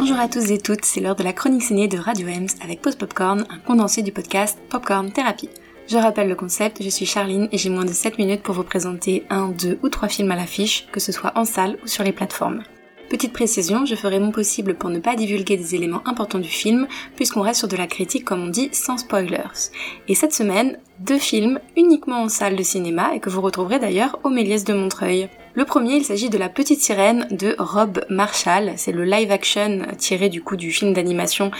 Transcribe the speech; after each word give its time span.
Bonjour 0.00 0.18
à 0.18 0.28
tous 0.28 0.50
et 0.50 0.56
toutes, 0.56 0.86
c'est 0.86 1.00
l'heure 1.00 1.14
de 1.14 1.22
la 1.22 1.34
chronique 1.34 1.62
ciné 1.62 1.86
de 1.86 1.98
Radio 1.98 2.26
Ems 2.26 2.46
avec 2.62 2.80
Pause 2.80 2.96
Popcorn, 2.96 3.44
un 3.50 3.58
condensé 3.58 4.00
du 4.00 4.12
podcast 4.12 4.58
Popcorn 4.70 5.12
Therapy. 5.12 5.50
Je 5.88 5.98
rappelle 5.98 6.30
le 6.30 6.34
concept, 6.34 6.82
je 6.82 6.88
suis 6.88 7.04
Charline 7.04 7.50
et 7.52 7.58
j'ai 7.58 7.68
moins 7.68 7.84
de 7.84 7.92
7 7.92 8.16
minutes 8.16 8.42
pour 8.42 8.54
vous 8.54 8.62
présenter 8.62 9.26
un, 9.28 9.48
deux 9.48 9.78
ou 9.82 9.90
trois 9.90 10.08
films 10.08 10.30
à 10.30 10.36
l'affiche, 10.36 10.86
que 10.90 11.00
ce 11.00 11.12
soit 11.12 11.32
en 11.34 11.44
salle 11.44 11.76
ou 11.84 11.86
sur 11.86 12.02
les 12.02 12.12
plateformes. 12.12 12.62
Petite 13.10 13.32
précision, 13.32 13.86
je 13.86 13.96
ferai 13.96 14.20
mon 14.20 14.30
possible 14.30 14.76
pour 14.76 14.88
ne 14.88 15.00
pas 15.00 15.16
divulguer 15.16 15.56
des 15.56 15.74
éléments 15.74 16.06
importants 16.06 16.38
du 16.38 16.48
film, 16.48 16.86
puisqu'on 17.16 17.40
reste 17.40 17.58
sur 17.58 17.66
de 17.66 17.76
la 17.76 17.88
critique 17.88 18.24
comme 18.24 18.44
on 18.44 18.46
dit 18.46 18.68
sans 18.70 18.98
spoilers. 18.98 19.72
Et 20.06 20.14
cette 20.14 20.32
semaine, 20.32 20.78
deux 21.00 21.18
films 21.18 21.58
uniquement 21.76 22.22
en 22.22 22.28
salle 22.28 22.54
de 22.54 22.62
cinéma 22.62 23.10
et 23.12 23.18
que 23.18 23.28
vous 23.28 23.40
retrouverez 23.40 23.80
d'ailleurs 23.80 24.20
au 24.22 24.28
Méliès 24.28 24.62
de 24.62 24.74
Montreuil. 24.74 25.28
Le 25.54 25.64
premier, 25.64 25.96
il 25.96 26.04
s'agit 26.04 26.30
de 26.30 26.38
La 26.38 26.48
Petite 26.48 26.82
Sirène 26.82 27.26
de 27.32 27.56
Rob 27.58 28.04
Marshall. 28.10 28.74
C'est 28.76 28.92
le 28.92 29.04
live 29.04 29.32
action 29.32 29.88
tiré 29.98 30.28
du 30.28 30.40
coup 30.40 30.54
du 30.54 30.70
film 30.70 30.92
d'animation 30.92 31.50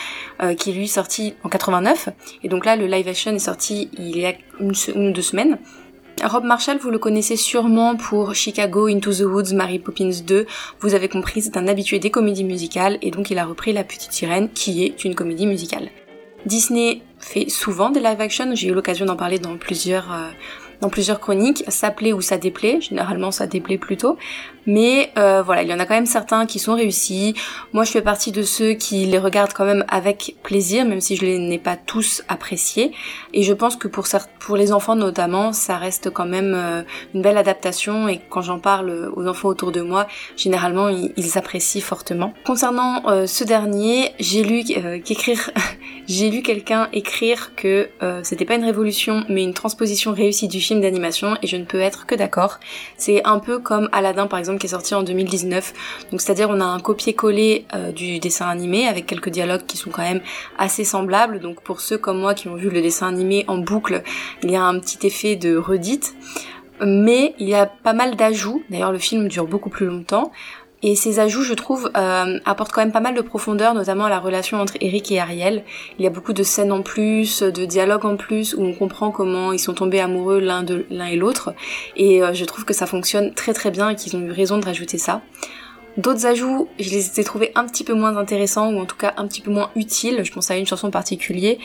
euh, 0.44 0.54
qui 0.54 0.72
lui 0.72 0.86
sorti 0.86 1.34
en 1.42 1.48
89. 1.48 2.10
Et 2.44 2.48
donc 2.48 2.64
là, 2.64 2.76
le 2.76 2.86
live 2.86 3.08
action 3.08 3.34
est 3.34 3.40
sorti 3.40 3.90
il 3.98 4.16
y 4.16 4.24
a 4.24 4.34
une 4.60 4.70
ou 4.94 5.10
deux 5.10 5.20
semaines. 5.20 5.58
Rob 6.24 6.44
Marshall, 6.44 6.78
vous 6.78 6.90
le 6.90 6.98
connaissez 6.98 7.36
sûrement 7.36 7.96
pour 7.96 8.34
Chicago, 8.34 8.88
Into 8.88 9.12
the 9.12 9.20
Woods, 9.20 9.54
Mary 9.54 9.78
Poppins 9.78 10.10
2. 10.26 10.46
Vous 10.80 10.94
avez 10.94 11.08
compris, 11.08 11.42
c'est 11.42 11.56
un 11.56 11.66
habitué 11.66 11.98
des 11.98 12.10
comédies 12.10 12.44
musicales 12.44 12.98
et 13.00 13.10
donc 13.10 13.30
il 13.30 13.38
a 13.38 13.46
repris 13.46 13.72
La 13.72 13.84
Petite 13.84 14.12
Sirène 14.12 14.50
qui 14.50 14.84
est 14.84 15.04
une 15.04 15.14
comédie 15.14 15.46
musicale. 15.46 15.88
Disney 16.46 17.02
fait 17.18 17.48
souvent 17.48 17.90
des 17.90 18.00
live 18.00 18.20
action, 18.20 18.54
j'ai 18.54 18.68
eu 18.68 18.74
l'occasion 18.74 19.06
d'en 19.06 19.16
parler 19.16 19.38
dans 19.38 19.56
plusieurs 19.56 20.12
euh, 20.12 20.30
dans 20.80 20.88
plusieurs 20.88 21.20
chroniques, 21.20 21.64
ça 21.68 21.90
plaît 21.90 22.12
ou 22.12 22.20
ça 22.20 22.38
déplaît, 22.38 22.80
généralement 22.80 23.30
ça 23.30 23.46
déplaît 23.46 23.78
plutôt, 23.78 24.16
mais 24.66 25.10
euh, 25.18 25.42
voilà, 25.42 25.62
il 25.62 25.68
y 25.68 25.74
en 25.74 25.78
a 25.78 25.86
quand 25.86 25.94
même 25.94 26.06
certains 26.06 26.46
qui 26.46 26.58
sont 26.58 26.74
réussis. 26.74 27.34
Moi 27.72 27.84
je 27.84 27.90
fais 27.90 28.02
partie 28.02 28.32
de 28.32 28.42
ceux 28.42 28.72
qui 28.72 29.06
les 29.06 29.18
regardent 29.18 29.52
quand 29.52 29.64
même 29.64 29.84
avec 29.88 30.36
plaisir, 30.42 30.84
même 30.84 31.00
si 31.00 31.16
je 31.16 31.24
les 31.24 31.38
n'ai 31.38 31.58
pas 31.58 31.76
tous 31.76 32.22
appréciés, 32.28 32.92
et 33.32 33.42
je 33.42 33.52
pense 33.52 33.76
que 33.76 33.88
pour, 33.88 34.56
les 34.56 34.72
enfants 34.72 34.96
notamment, 34.96 35.52
ça 35.52 35.76
reste 35.76 36.10
quand 36.10 36.26
même 36.26 36.54
euh, 36.54 36.82
une 37.14 37.22
belle 37.22 37.38
adaptation, 37.38 38.08
et 38.08 38.20
quand 38.28 38.42
j'en 38.42 38.58
parle 38.58 39.10
aux 39.14 39.26
enfants 39.26 39.48
autour 39.48 39.72
de 39.72 39.80
moi, 39.80 40.06
généralement 40.36 40.88
ils, 40.88 41.12
ils 41.16 41.38
apprécient 41.38 41.82
fortement. 41.82 42.32
Concernant 42.44 43.08
euh, 43.08 43.26
ce 43.26 43.44
dernier, 43.44 44.12
j'ai 44.18 44.42
lu 44.42 44.64
qu'écrire, 45.04 45.50
j'ai 46.10 46.28
lu 46.28 46.42
quelqu'un 46.42 46.88
écrire 46.92 47.54
que 47.54 47.88
c'était 48.24 48.44
pas 48.44 48.56
une 48.56 48.64
révolution, 48.64 49.24
mais 49.28 49.44
une 49.44 49.54
transposition 49.54 50.12
réussie 50.12 50.48
du 50.48 50.60
film 50.60 50.80
d'animation 50.80 51.36
et 51.40 51.46
je 51.46 51.56
ne 51.56 51.64
peux 51.64 51.78
être 51.78 52.04
que 52.04 52.16
d'accord. 52.16 52.58
C'est 52.96 53.24
un 53.24 53.38
peu 53.38 53.60
comme 53.60 53.88
Aladdin 53.92 54.26
par 54.26 54.40
exemple 54.40 54.58
qui 54.58 54.66
est 54.66 54.70
sorti 54.70 54.94
en 54.94 55.04
2019. 55.04 55.72
Donc 56.10 56.20
c'est-à-dire 56.20 56.50
on 56.50 56.60
a 56.60 56.64
un 56.64 56.80
copier-coller 56.80 57.64
euh, 57.74 57.92
du 57.92 58.18
dessin 58.18 58.48
animé 58.48 58.88
avec 58.88 59.06
quelques 59.06 59.28
dialogues 59.28 59.64
qui 59.66 59.76
sont 59.76 59.90
quand 59.90 60.02
même 60.02 60.20
assez 60.58 60.82
semblables. 60.82 61.38
Donc 61.38 61.62
pour 61.62 61.80
ceux 61.80 61.96
comme 61.96 62.18
moi 62.18 62.34
qui 62.34 62.48
ont 62.48 62.56
vu 62.56 62.70
le 62.70 62.82
dessin 62.82 63.06
animé 63.06 63.44
en 63.46 63.58
boucle, 63.58 64.02
il 64.42 64.50
y 64.50 64.56
a 64.56 64.64
un 64.64 64.80
petit 64.80 65.06
effet 65.06 65.36
de 65.36 65.56
redite 65.56 66.14
mais 66.84 67.34
il 67.38 67.46
y 67.46 67.54
a 67.54 67.66
pas 67.66 67.92
mal 67.92 68.16
d'ajouts. 68.16 68.62
D'ailleurs, 68.70 68.90
le 68.90 68.98
film 68.98 69.28
dure 69.28 69.46
beaucoup 69.46 69.68
plus 69.68 69.84
longtemps. 69.84 70.32
Et 70.82 70.94
ces 70.96 71.18
ajouts, 71.18 71.42
je 71.42 71.52
trouve, 71.52 71.90
euh, 71.94 72.38
apportent 72.46 72.72
quand 72.72 72.80
même 72.80 72.92
pas 72.92 73.00
mal 73.00 73.14
de 73.14 73.20
profondeur, 73.20 73.74
notamment 73.74 74.06
à 74.06 74.08
la 74.08 74.18
relation 74.18 74.58
entre 74.58 74.74
Eric 74.80 75.12
et 75.12 75.20
Ariel. 75.20 75.62
Il 75.98 76.04
y 76.04 76.06
a 76.06 76.10
beaucoup 76.10 76.32
de 76.32 76.42
scènes 76.42 76.72
en 76.72 76.80
plus, 76.80 77.42
de 77.42 77.66
dialogues 77.66 78.06
en 78.06 78.16
plus, 78.16 78.54
où 78.54 78.62
on 78.62 78.72
comprend 78.72 79.10
comment 79.10 79.52
ils 79.52 79.58
sont 79.58 79.74
tombés 79.74 80.00
amoureux 80.00 80.40
l'un 80.40 80.62
de 80.62 80.86
l'un 80.90 81.06
et 81.06 81.16
l'autre. 81.16 81.52
Et 81.96 82.22
euh, 82.22 82.32
je 82.32 82.44
trouve 82.46 82.64
que 82.64 82.72
ça 82.72 82.86
fonctionne 82.86 83.34
très 83.34 83.52
très 83.52 83.70
bien 83.70 83.90
et 83.90 83.94
qu'ils 83.94 84.16
ont 84.16 84.20
eu 84.22 84.30
raison 84.30 84.56
de 84.56 84.64
rajouter 84.64 84.96
ça. 84.96 85.20
D'autres 85.98 86.24
ajouts, 86.24 86.68
je 86.78 86.88
les 86.88 87.20
ai 87.20 87.24
trouvés 87.24 87.52
un 87.56 87.66
petit 87.66 87.84
peu 87.84 87.92
moins 87.92 88.16
intéressants 88.16 88.72
ou 88.72 88.80
en 88.80 88.86
tout 88.86 88.96
cas 88.96 89.12
un 89.18 89.26
petit 89.26 89.42
peu 89.42 89.50
moins 89.50 89.70
utiles. 89.76 90.22
Je 90.24 90.32
pense 90.32 90.50
à 90.50 90.56
une 90.56 90.66
chanson 90.66 90.86
en 90.86 90.90
particulier. 90.90 91.58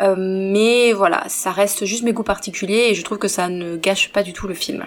Euh, 0.00 0.16
mais 0.18 0.92
voilà, 0.92 1.24
ça 1.28 1.52
reste 1.52 1.84
juste 1.84 2.02
mes 2.02 2.12
goûts 2.12 2.24
particuliers 2.24 2.88
et 2.90 2.94
je 2.94 3.02
trouve 3.02 3.18
que 3.18 3.28
ça 3.28 3.48
ne 3.48 3.76
gâche 3.76 4.10
pas 4.12 4.24
du 4.24 4.32
tout 4.32 4.48
le 4.48 4.54
film. 4.54 4.86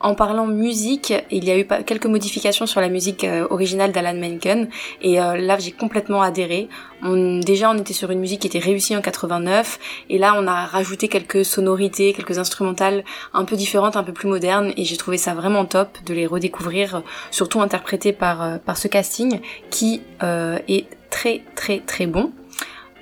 En 0.00 0.14
parlant 0.14 0.46
musique, 0.46 1.12
il 1.32 1.44
y 1.44 1.50
a 1.50 1.58
eu 1.58 1.66
quelques 1.84 2.06
modifications 2.06 2.66
sur 2.66 2.80
la 2.80 2.88
musique 2.88 3.24
euh, 3.24 3.48
originale 3.50 3.90
d'Alan 3.90 4.14
Menken 4.14 4.68
et 5.02 5.20
euh, 5.20 5.36
là 5.36 5.58
j'ai 5.58 5.72
complètement 5.72 6.22
adhéré. 6.22 6.68
déjà 7.02 7.70
on 7.70 7.76
était 7.76 7.92
sur 7.92 8.12
une 8.12 8.20
musique 8.20 8.42
qui 8.42 8.46
était 8.46 8.60
réussie 8.60 8.96
en 8.96 9.00
89 9.00 9.80
et 10.08 10.18
là 10.18 10.34
on 10.36 10.46
a 10.46 10.66
rajouté 10.66 11.08
quelques 11.08 11.44
sonorités, 11.44 12.12
quelques 12.12 12.38
instrumentales 12.38 13.02
un 13.34 13.44
peu 13.44 13.56
différentes, 13.56 13.96
un 13.96 14.04
peu 14.04 14.12
plus 14.12 14.28
modernes 14.28 14.72
et 14.76 14.84
j'ai 14.84 14.96
trouvé 14.96 15.18
ça 15.18 15.34
vraiment 15.34 15.64
top 15.64 15.98
de 16.06 16.14
les 16.14 16.26
redécouvrir, 16.26 17.02
surtout 17.32 17.60
interprétées 17.60 18.12
par, 18.12 18.42
euh, 18.42 18.56
ce 18.76 18.86
casting 18.86 19.40
qui 19.70 20.02
est 20.20 20.86
très 21.10 21.42
très 21.56 21.80
très 21.80 22.06
bon. 22.06 22.30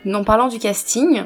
En 0.07 0.25
parlant 0.25 0.49
du 0.49 0.59
casting, 0.59 1.25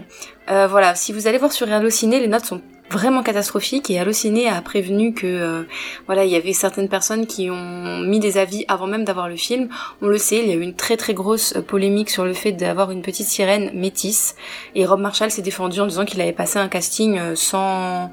voilà, 0.49 0.97
si 0.97 1.13
vous 1.13 1.29
allez 1.29 1.39
voir 1.39 1.53
sur 1.53 1.69
Ciné, 1.91 2.19
les 2.19 2.27
notes 2.27 2.47
sont 2.47 2.61
vraiment 2.91 3.23
catastrophique 3.23 3.91
et 3.91 3.99
Allociné 3.99 4.49
a 4.49 4.61
prévenu 4.63 5.15
que 5.15 5.27
euh, 5.27 5.63
voilà 6.07 6.25
il 6.25 6.31
y 6.31 6.37
avait 6.37 6.53
certaines 6.53 6.89
personnes 6.89 7.27
qui 7.27 7.49
ont 7.51 7.99
mis 8.01 8.19
des 8.19 8.37
avis 8.37 8.65
avant 8.69 8.87
même 8.87 9.05
d'avoir 9.05 9.29
le 9.29 9.37
film. 9.37 9.69
On 10.03 10.09
le 10.09 10.19
sait, 10.19 10.41
il 10.43 10.49
y 10.49 10.53
a 10.53 10.55
eu 10.55 10.61
une 10.61 10.75
très 10.75 10.97
très 10.97 11.15
grosse 11.15 11.57
euh, 11.57 11.63
polémique 11.63 12.11
sur 12.11 12.25
le 12.25 12.33
fait 12.33 12.53
d'avoir 12.53 12.91
une 12.91 13.03
petite 13.03 13.27
sirène 13.27 13.71
métisse 13.75 14.35
et 14.75 14.85
Rob 14.85 15.01
Marshall 15.01 15.31
s'est 15.31 15.43
défendu 15.43 15.81
en 15.81 15.87
disant 15.87 16.05
qu'il 16.05 16.21
avait 16.21 16.33
passé 16.33 16.59
un 16.59 16.69
casting 16.69 17.19
euh, 17.19 17.35
sans 17.35 18.11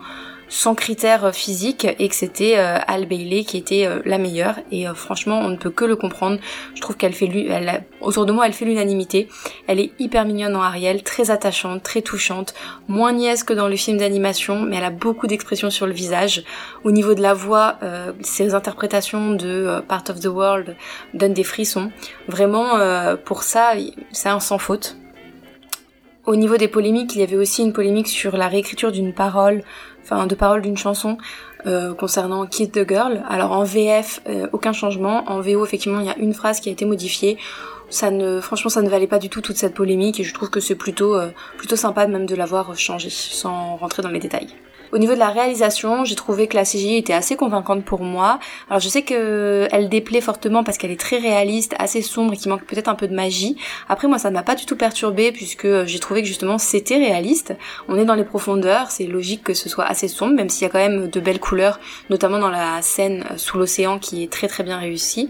sans 0.50 0.76
critères 0.76 1.34
physiques 1.34 1.88
et 2.00 2.08
que 2.08 2.16
c'était 2.16 2.56
euh, 2.58 2.78
Al 2.88 3.06
Bailey 3.06 3.44
qui 3.44 3.58
était 3.58 3.86
euh, 3.86 4.02
la 4.06 4.18
meilleure. 4.18 4.56
Et 4.72 4.88
euh, 4.88 4.94
franchement 4.94 5.40
on 5.40 5.50
ne 5.50 5.58
peut 5.58 5.70
que 5.70 5.86
le 5.86 5.96
comprendre. 5.96 6.40
Je 6.76 6.82
trouve 6.82 6.98
qu'elle 6.98 7.14
fait 7.14 7.30
elle 7.50 7.84
autour 8.02 8.26
de 8.26 8.32
moi 8.32 8.46
elle 8.46 8.54
fait 8.54 8.66
l'unanimité. 8.66 9.28
Elle 9.68 9.80
est 9.80 9.92
hyper 10.00 10.26
mignonne 10.26 10.56
en 10.56 10.62
Ariel 10.62 11.04
très 11.04 11.32
attachante 11.32 11.84
très 11.84 12.02
touchante 12.02 12.54
moins 12.88 13.12
niaise 13.12 13.44
que 13.44 13.54
dans 13.54 13.68
le 13.68 13.76
film 13.76 13.98
d'animation 13.98 14.62
mais 14.62 14.78
elle 14.78 14.84
a 14.84 14.90
beaucoup 14.90 15.28
d'expressions 15.28 15.70
sur 15.70 15.88
le 15.88 15.94
visage. 15.94 16.44
Au 16.84 16.92
niveau 16.92 17.14
de 17.14 17.22
la 17.22 17.34
voix 17.34 17.78
ses 18.22 18.54
interprétations 18.54 19.32
de 19.32 19.82
Part 19.88 20.04
of 20.10 20.20
the 20.20 20.28
World 20.28 20.76
donnent 21.14 21.34
des 21.34 21.44
frissons. 21.44 21.92
Vraiment 22.28 22.78
pour 23.26 23.44
ça 23.44 23.74
c'est 24.12 24.30
un 24.30 24.40
sans 24.40 24.58
faute 24.58 24.96
au 26.28 26.36
niveau 26.36 26.58
des 26.58 26.68
polémiques, 26.68 27.16
il 27.16 27.22
y 27.22 27.24
avait 27.24 27.38
aussi 27.38 27.64
une 27.64 27.74
polémique 27.74 28.10
sur 28.10 28.36
la 28.36 28.50
réécriture 28.50 28.92
d'une 28.92 29.14
parole, 29.14 29.64
enfin 30.04 30.28
de 30.28 30.36
parole 30.36 30.62
d'une 30.62 30.78
chanson 30.78 31.18
euh, 31.66 31.94
concernant 31.94 32.46
Kid 32.46 32.72
the 32.74 32.88
Girl. 32.88 33.24
Alors 33.30 33.54
en 33.54 33.64
VF, 33.64 34.22
euh, 34.28 34.48
aucun 34.52 34.74
changement. 34.74 35.24
En 35.32 35.40
VO, 35.40 35.66
effectivement, 35.66 36.02
il 36.02 36.06
y 36.06 36.10
a 36.10 36.18
une 36.18 36.34
phrase 36.34 36.60
qui 36.60 36.68
a 36.68 36.72
été 36.72 36.84
modifiée. 36.84 37.38
Ça 37.90 38.12
ne, 38.12 38.42
franchement, 38.42 38.70
ça 38.70 38.82
ne 38.82 38.90
valait 38.90 39.08
pas 39.08 39.20
du 39.20 39.30
tout 39.30 39.40
toute 39.40 39.56
cette 39.56 39.74
polémique 39.74 40.20
et 40.20 40.26
je 40.26 40.34
trouve 40.34 40.50
que 40.50 40.60
c'est 40.60 40.76
plutôt, 40.76 41.16
euh, 41.16 41.30
plutôt 41.58 41.78
sympa 41.78 42.06
même 42.08 42.26
de 42.26 42.36
l'avoir 42.36 42.78
changé 42.78 43.10
sans 43.10 43.78
rentrer 43.78 44.04
dans 44.04 44.10
les 44.10 44.20
détails. 44.20 44.50
Au 44.92 44.98
niveau 44.98 45.14
de 45.14 45.20
la 45.20 45.30
réalisation, 45.30 46.06
j'ai 46.06 46.16
trouvé 46.16 46.48
que 46.48 46.56
la 46.56 46.64
CGI 46.64 46.98
était 46.98 47.14
assez 47.14 47.36
convaincante 47.36 47.84
pour 47.84 48.02
moi. 48.02 48.40
Alors 48.70 48.80
je 48.80 48.88
sais 48.88 49.02
que 49.02 49.68
elle 49.72 49.90
déplaît 49.90 50.22
fortement 50.22 50.64
parce 50.64 50.78
qu'elle 50.78 50.92
est 50.92 51.00
très 51.00 51.18
réaliste, 51.18 51.76
assez 51.80 52.02
sombre 52.02 52.34
et 52.34 52.38
qui 52.38 52.48
manque 52.48 52.64
peut-être 52.64 52.88
un 52.88 52.96
peu 52.96 53.08
de 53.08 53.16
magie. 53.16 53.58
Après 53.90 54.08
moi 54.08 54.18
ça 54.18 54.30
ne 54.30 54.36
m'a 54.36 54.44
pas 54.44 54.56
du 54.56 54.66
tout 54.66 54.78
perturbé 54.78 55.32
puisque 55.32 55.86
j'ai 55.86 56.00
trouvé 56.00 56.22
que 56.22 56.28
justement 56.28 56.58
c'était 56.58 56.98
réaliste. 56.98 57.54
On 57.90 57.98
est 57.98 58.06
dans 58.06 58.16
les 58.16 58.24
profondeurs, 58.24 58.92
c'est 58.92 59.08
logique 59.08 59.44
que 59.44 59.54
ce 59.54 59.70
soit 59.70 59.86
assez 59.86 60.08
sombre 60.08 60.36
même 60.36 60.50
s'il 60.50 60.64
y 60.64 60.66
a 60.66 60.70
quand 60.70 60.80
même 60.80 61.10
de 61.10 61.20
belles 61.20 61.40
couleurs, 61.40 61.80
notamment 62.10 62.40
dans 62.40 62.50
la 62.50 62.82
scène 62.82 63.26
sous 63.36 63.58
l'océan 63.58 64.00
qui 64.00 64.24
est 64.24 64.32
très 64.32 64.48
très 64.48 64.64
bien 64.64 64.78
réussie. 64.78 65.30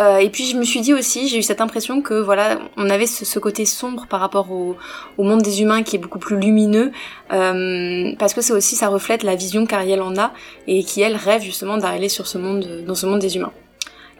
Euh, 0.00 0.18
et 0.18 0.30
puis 0.30 0.44
je 0.44 0.56
me 0.56 0.64
suis 0.64 0.80
dit 0.80 0.94
aussi, 0.94 1.28
j'ai 1.28 1.38
eu 1.38 1.42
cette 1.42 1.60
impression 1.60 2.02
que 2.02 2.14
voilà, 2.14 2.58
on 2.76 2.88
avait 2.88 3.06
ce, 3.06 3.38
côté 3.38 3.64
sombre 3.64 4.06
par 4.06 4.20
rapport 4.20 4.50
au, 4.52 4.76
monde 5.18 5.42
des 5.42 5.62
humains 5.62 5.82
qui 5.82 5.96
est 5.96 5.98
beaucoup 5.98 6.18
plus 6.18 6.38
lumineux, 6.38 6.92
euh, 7.32 8.12
parce 8.18 8.34
que 8.34 8.40
c'est 8.40 8.52
aussi 8.52 8.76
ça 8.76 8.88
reflète 8.88 9.22
la 9.22 9.34
vision 9.34 9.66
qu'Ariel 9.66 10.02
en 10.02 10.16
a 10.16 10.32
et 10.66 10.84
qui 10.84 11.02
elle 11.02 11.16
rêve 11.16 11.42
justement 11.42 11.76
d'arriver 11.78 12.08
sur 12.08 12.26
ce 12.26 12.38
monde, 12.38 12.84
dans 12.86 12.94
ce 12.94 13.06
monde 13.06 13.18
des 13.18 13.36
humains. 13.36 13.52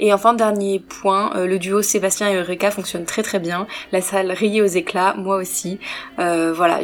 Et 0.00 0.12
enfin, 0.12 0.32
dernier 0.32 0.78
point, 0.78 1.32
euh, 1.34 1.46
le 1.46 1.58
duo 1.58 1.82
Sébastien 1.82 2.30
et 2.30 2.36
Eureka 2.36 2.70
fonctionne 2.70 3.04
très 3.04 3.24
très 3.24 3.40
bien. 3.40 3.66
La 3.90 4.00
salle 4.00 4.30
riait 4.30 4.60
aux 4.60 4.66
éclats, 4.66 5.14
moi 5.18 5.36
aussi. 5.36 5.80
voilà, 6.16 6.80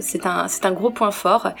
c'est 0.00 0.26
un 0.26 0.72
gros 0.72 0.90
point 0.90 1.10
fort. 1.10 1.52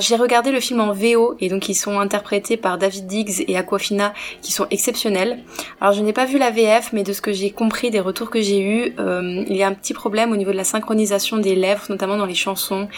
J'ai 0.00 0.16
regardé 0.16 0.50
le 0.50 0.60
film 0.60 0.80
en 0.80 0.92
VO 0.92 1.36
et 1.40 1.48
donc 1.48 1.68
ils 1.68 1.74
sont 1.74 2.00
interprétés 2.00 2.56
par 2.56 2.78
David 2.78 3.06
Diggs 3.06 3.44
et 3.46 3.56
Aquafina 3.56 4.12
qui 4.42 4.52
sont 4.52 4.66
exceptionnels. 4.70 5.38
Alors 5.80 5.92
je 5.92 6.02
n'ai 6.02 6.12
pas 6.12 6.24
vu 6.24 6.38
la 6.38 6.50
VF 6.50 6.92
mais 6.92 7.02
de 7.02 7.12
ce 7.12 7.20
que 7.20 7.32
j'ai 7.32 7.50
compris 7.50 7.90
des 7.90 8.00
retours 8.00 8.30
que 8.30 8.40
j'ai 8.40 8.60
eus, 8.60 8.94
euh, 8.98 9.44
il 9.46 9.56
y 9.56 9.62
a 9.62 9.68
un 9.68 9.74
petit 9.74 9.94
problème 9.94 10.32
au 10.32 10.36
niveau 10.36 10.50
de 10.52 10.56
la 10.56 10.64
synchronisation 10.64 11.36
des 11.38 11.54
lèvres, 11.54 11.84
notamment 11.88 12.16
dans 12.16 12.26
les 12.26 12.34
chansons. 12.34 12.88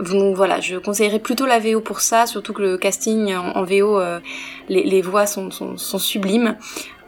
Donc 0.00 0.36
voilà, 0.36 0.60
je 0.60 0.76
conseillerais 0.76 1.18
plutôt 1.18 1.46
la 1.46 1.58
VO 1.58 1.80
pour 1.80 2.00
ça, 2.00 2.26
surtout 2.26 2.52
que 2.52 2.62
le 2.62 2.78
casting 2.78 3.34
en, 3.34 3.62
VO, 3.64 3.98
euh, 3.98 4.20
les, 4.68 5.02
voix 5.02 5.26
sont, 5.26 5.50
sont, 5.50 5.98
sublimes. 5.98 6.56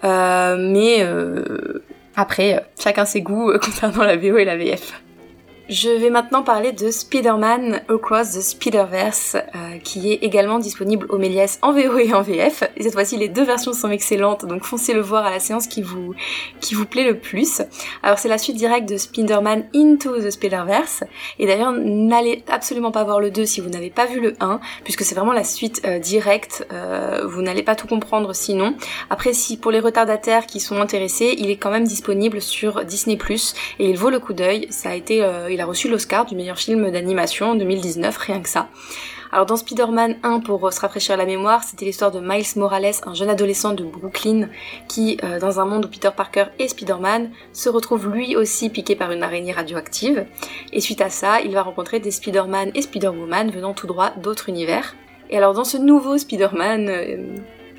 Euh, 0.05 0.57
mais 0.59 1.07
après, 2.15 2.65
chacun 2.79 3.05
ses 3.05 3.23
goûts 3.23 3.53
concernant 3.63 4.05
la 4.05 4.17
VO 4.17 4.37
et 4.37 4.45
la 4.45 4.57
VF. 4.57 5.06
Je 5.69 5.89
vais 5.89 6.11
maintenant 6.11 6.45
parler 6.45 6.71
de 6.71 6.93
Spider-Man 6.93 7.81
Across 7.89 8.35
the 8.35 8.41
Spider-Verse, 8.41 9.35
euh, 9.35 9.79
qui 9.83 10.13
est 10.13 10.23
également 10.23 10.61
disponible 10.61 11.07
au 11.09 11.19
Méliès 11.19 11.59
en 11.61 11.73
VO 11.73 11.99
et 11.99 12.15
en 12.15 12.23
VF. 12.23 12.63
Et 12.77 12.85
cette 12.85 12.93
fois-ci, 12.93 13.17
les 13.17 13.29
deux 13.29 13.43
versions 13.43 13.73
sont 13.73 13.91
excellentes, 13.91 14.47
donc 14.47 14.63
foncez 14.63 14.95
le 14.95 15.01
voir 15.01 15.27
à 15.27 15.31
la 15.31 15.41
séance 15.41 15.67
qui 15.67 15.83
vous, 15.83 16.15
qui 16.61 16.77
vous 16.77 16.87
plaît 16.87 17.03
le 17.03 17.19
plus. 17.19 17.63
Alors 18.05 18.21
c'est 18.21 18.29
la 18.29 18.39
suite 18.39 18.55
directe 18.55 18.89
de 18.89 18.97
Spider-Man 18.97 19.65
Into 19.75 20.17
the 20.21 20.31
Spider-Verse. 20.31 21.03
Et 21.41 21.49
d'ailleurs, 21.49 21.73
n'allez 21.73 22.45
absolument 22.49 22.93
pas 22.93 23.03
voir 23.03 23.19
le 23.19 23.33
2 23.33 23.45
si 23.45 23.61
vous 23.61 23.69
n'avez 23.69 23.91
pas 23.91 24.07
vu 24.07 24.21
le 24.21 24.35
1, 24.39 24.61
puisque 24.85 25.03
c'est 25.03 25.17
vraiment 25.17 25.33
la 25.33 25.43
suite 25.43 25.83
euh, 25.85 25.99
directe. 25.99 26.65
Euh, 26.73 27.23
vous 27.27 27.43
n'allez 27.43 27.65
pas 27.65 27.75
tout 27.75 27.89
comprendre 27.89 28.37
sinon. 28.37 28.77
Après, 29.11 29.33
si 29.33 29.57
pour 29.57 29.73
les 29.73 29.81
retardataires 29.81 30.47
qui 30.47 30.61
sont 30.61 30.81
intéressés, 30.81 31.35
il 31.39 31.51
est 31.51 31.57
quand 31.57 31.73
même 31.73 31.89
disponible 31.89 32.41
sur 32.41 32.85
Disney+, 32.85 33.19
et 33.81 33.91
il 33.91 33.99
vaut 33.99 34.11
le 34.11 34.21
coup 34.21 34.33
d'œil. 34.33 34.69
Ça 34.71 34.91
a 34.91 34.95
été 34.95 35.25
il 35.56 35.61
a 35.62 35.64
reçu 35.64 35.88
l'Oscar 35.88 36.26
du 36.26 36.37
meilleur 36.37 36.58
film 36.58 36.91
d'animation 36.91 37.53
en 37.53 37.55
2019, 37.55 38.14
rien 38.19 38.43
que 38.43 38.49
ça. 38.49 38.69
Alors 39.32 39.47
dans 39.47 39.56
Spider-Man 39.56 40.17
1, 40.23 40.41
pour 40.41 40.70
se 40.70 40.79
rafraîchir 40.81 41.17
la 41.17 41.25
mémoire, 41.25 41.64
c'était 41.64 41.87
l'histoire 41.87 42.11
de 42.11 42.20
Miles 42.20 42.44
Morales, 42.56 42.93
un 43.06 43.14
jeune 43.14 43.31
adolescent 43.31 43.73
de 43.73 43.82
Brooklyn, 43.82 44.50
qui, 44.87 45.17
euh, 45.25 45.41
dans 45.41 45.58
un 45.58 45.64
monde 45.64 45.87
où 45.87 45.88
Peter 45.88 46.11
Parker 46.14 46.44
et 46.58 46.69
Spider-Man, 46.69 47.31
se 47.55 47.70
retrouve 47.70 48.06
lui 48.11 48.37
aussi 48.37 48.69
piqué 48.69 48.97
par 48.97 49.11
une 49.12 49.23
araignée 49.23 49.53
radioactive. 49.53 50.26
Et 50.75 50.82
suite 50.82 51.00
à 51.00 51.08
ça, 51.08 51.41
il 51.41 51.53
va 51.53 51.62
rencontrer 51.62 52.00
des 52.00 52.11
Spider-Man 52.11 52.73
et 52.75 52.82
Spider-Woman 52.82 53.50
venant 53.50 53.73
tout 53.73 53.87
droit 53.87 54.11
d'autres 54.11 54.50
univers. 54.50 54.94
Et 55.31 55.38
alors 55.38 55.55
dans 55.55 55.64
ce 55.64 55.79
nouveau 55.79 56.19
Spider-Man, 56.19 56.88
euh, 56.91 57.37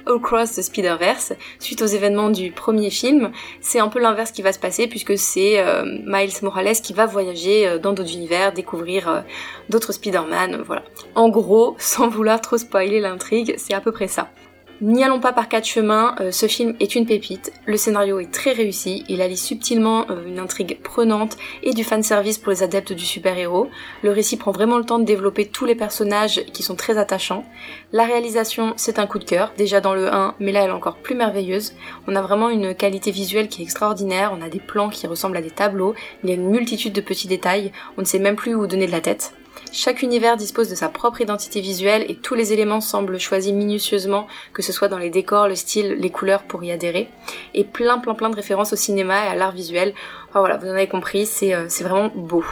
Across 0.08 0.56
the 0.56 0.62
Spider-Verse, 0.62 1.34
suite 1.60 1.82
aux 1.82 1.88
événements 1.88 2.30
du 2.30 2.52
premier 2.52 2.90
film, 2.90 3.32
c'est 3.62 3.80
un 3.80 3.88
peu 3.88 4.00
l'inverse 4.00 4.32
qui 4.32 4.42
va 4.42 4.54
se 4.54 4.60
passer 4.60 4.88
puisque 4.88 5.18
c'est 5.18 5.60
euh, 5.60 5.84
Miles 6.06 6.32
Morales 6.42 6.76
qui 6.76 6.94
va 6.94 7.06
voyager 7.06 7.68
euh, 7.68 7.78
dans 7.78 7.94
d'autres 7.94 8.14
univers, 8.14 8.54
découvrir 8.54 9.10
euh, 9.10 9.22
d'autres 9.70 9.92
Spider-Man, 9.92 10.64
voilà. 10.66 10.84
En 11.16 11.30
gros, 11.30 11.76
sans 11.80 12.08
vouloir 12.08 12.42
trop 12.42 12.58
spoiler 12.58 13.00
l'intrigue, 13.00 13.56
c'est 13.58 13.74
à 13.74 13.82
peu 13.82 13.92
près 13.92 14.08
ça. 14.08 14.30
N'y 14.80 15.04
allons 15.04 15.20
pas 15.20 15.34
par 15.34 15.50
quatre 15.50 15.66
chemins, 15.66 16.14
euh, 16.20 16.30
ce 16.32 16.46
film 16.46 16.76
est 16.80 16.94
une 16.94 17.08
pépite, 17.08 17.52
le 17.66 17.78
scénario 17.78 18.20
est 18.20 18.32
très 18.32 18.52
réussi, 18.52 19.04
il 19.10 19.24
allie 19.24 19.36
subtilement 19.36 20.06
euh, 20.12 20.28
une 20.28 20.38
intrigue 20.38 20.80
prenante 20.84 21.36
et 21.64 21.74
du 21.74 21.84
fanservice 21.84 22.38
pour 22.38 22.52
les 22.52 22.62
adeptes 22.62 22.94
du 22.94 23.04
super-héros. 23.04 23.72
Le 24.04 24.12
récit 24.12 24.38
prend 24.38 24.52
vraiment 24.52 24.78
le 24.78 24.84
temps 24.84 25.00
de 25.00 25.04
développer 25.04 25.48
tous 25.48 25.66
les 25.66 25.74
personnages 25.74 26.46
qui 26.54 26.62
sont 26.62 26.76
très 26.76 27.00
attachants. 27.00 27.44
La 27.92 28.06
réalisation, 28.06 28.74
c'est 28.76 29.00
un 29.00 29.08
coup 29.08 29.18
de 29.18 29.24
cœur, 29.24 29.52
déjà 29.58 29.82
dans 29.82 29.96
le 29.96 30.14
1, 30.14 30.36
mais 30.40 30.52
là 30.52 30.62
elle 30.62 30.70
est 30.70 30.74
encore 30.74 30.98
plus 30.98 31.16
merveilleuse. 31.16 31.74
On 32.08 32.16
a 32.16 32.22
vraiment 32.22 32.50
une 32.50 32.76
qualité 32.76 33.10
visuelle 33.10 33.48
qui 33.48 33.64
est 33.64 33.66
extraordinaire, 33.66 34.32
on 34.38 34.44
a 34.44 34.50
des 34.50 34.60
plans 34.60 34.90
qui 34.90 35.08
ressemblent 35.08 35.38
à 35.38 35.42
des 35.42 35.50
tableaux, 35.50 35.96
il 36.24 36.30
y 36.30 36.34
a 36.34 36.36
une 36.36 36.52
multitude 36.52 36.94
de 36.94 37.02
petits 37.02 37.28
détails, 37.28 37.72
on 37.98 38.02
ne 38.02 38.06
sait 38.06 38.20
même 38.20 38.36
plus 38.36 38.54
où 38.54 38.68
donner 38.68 38.86
de 38.86 38.92
la 38.92 39.02
tête. 39.02 39.34
Chaque 39.72 40.02
univers 40.02 40.38
dispose 40.38 40.70
de 40.70 40.76
sa 40.76 40.90
propre 40.90 41.22
identité 41.22 41.62
visuelle 41.62 42.06
et 42.10 42.16
tous 42.16 42.36
les 42.36 42.54
éléments 42.54 42.82
semblent 42.82 43.20
choisis 43.20 43.54
minutieusement, 43.54 44.28
que 44.54 44.62
ce 44.62 44.72
soit 44.72 44.88
dans 44.88 44.98
les 44.98 45.10
décors, 45.10 45.48
le 45.48 45.56
style, 45.56 45.96
les 46.00 46.10
couleurs 46.10 46.44
pour 46.44 46.64
y 46.64 46.72
adhérer, 46.72 47.10
et 47.54 47.64
plein 47.64 48.00
plein 48.00 48.16
plein 48.16 48.30
de 48.30 48.36
références 48.36 48.74
au 48.74 48.76
cinéma 48.76 49.26
et 49.26 49.28
à 49.30 49.36
l'art 49.36 49.52
visuel. 49.52 49.94
Enfin 50.30 50.40
voilà, 50.40 50.58
vous 50.58 50.68
en 50.68 50.72
avez 50.72 50.88
compris, 50.88 51.26
c'est 51.26 51.54
euh, 51.54 51.68
vraiment 51.82 52.12
beau. 52.16 52.44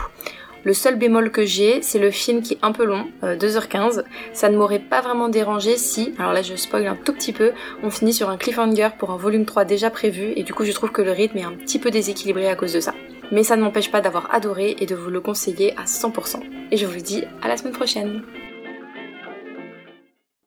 Le 0.64 0.74
seul 0.74 0.96
bémol 0.96 1.30
que 1.30 1.44
j'ai, 1.44 1.80
c'est 1.80 2.00
le 2.00 2.10
film 2.10 2.42
qui 2.42 2.54
est 2.54 2.58
un 2.62 2.72
peu 2.72 2.84
long, 2.84 3.06
2h15. 3.22 3.98
Euh, 3.98 4.02
Ça 4.32 4.48
ne 4.48 4.56
m'aurait 4.56 4.80
pas 4.80 5.00
vraiment 5.00 5.28
dérangé 5.28 5.76
si, 5.76 6.12
alors 6.18 6.32
là 6.32 6.42
je 6.42 6.56
spoil 6.56 6.86
un 6.88 6.96
tout 6.96 7.12
petit 7.12 7.32
peu, 7.32 7.52
on 7.84 7.90
finit 7.90 8.12
sur 8.12 8.30
un 8.30 8.36
cliffhanger 8.36 8.88
pour 8.98 9.10
un 9.10 9.16
volume 9.16 9.44
3 9.44 9.64
déjà 9.64 9.90
prévu, 9.90 10.32
et 10.34 10.42
du 10.42 10.54
coup 10.54 10.64
je 10.64 10.72
trouve 10.72 10.90
que 10.90 11.02
le 11.02 11.12
rythme 11.12 11.38
est 11.38 11.44
un 11.44 11.52
petit 11.52 11.78
peu 11.78 11.90
déséquilibré 11.90 12.48
à 12.48 12.56
cause 12.56 12.72
de 12.72 12.80
ça 12.80 12.94
mais 13.32 13.42
ça 13.42 13.56
ne 13.56 13.62
m'empêche 13.62 13.90
pas 13.90 14.00
d'avoir 14.00 14.34
adoré 14.34 14.76
et 14.78 14.86
de 14.86 14.94
vous 14.94 15.10
le 15.10 15.20
conseiller 15.20 15.74
à 15.76 15.84
100%. 15.84 16.40
Et 16.70 16.76
je 16.76 16.86
vous 16.86 17.00
dis 17.00 17.24
à 17.42 17.48
la 17.48 17.56
semaine 17.56 17.74
prochaine 17.74 18.22